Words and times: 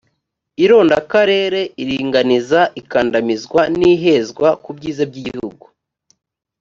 irondakarere 0.63 1.61
iringaniza 1.81 2.61
ikandamizwa 2.81 3.61
n 3.77 3.79
ihezwa 3.93 4.47
ku 4.63 4.69
byiza 4.77 5.01
by 5.09 5.15
igihugu 5.21 5.65